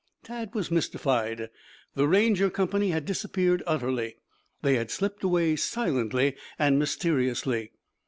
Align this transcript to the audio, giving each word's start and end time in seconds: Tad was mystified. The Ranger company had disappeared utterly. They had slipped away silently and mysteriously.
Tad 0.23 0.55
was 0.55 0.71
mystified. 0.71 1.51
The 1.93 2.07
Ranger 2.07 2.49
company 2.49 2.89
had 2.89 3.05
disappeared 3.05 3.61
utterly. 3.67 4.15
They 4.63 4.73
had 4.73 4.89
slipped 4.89 5.23
away 5.23 5.55
silently 5.55 6.35
and 6.57 6.79
mysteriously. 6.79 7.73